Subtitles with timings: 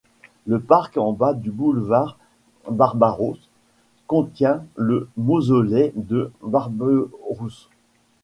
[0.47, 2.17] Le parc en bas du boulevard
[2.71, 3.37] Barbaros,
[4.07, 7.69] contient le mausolée de Barberousse.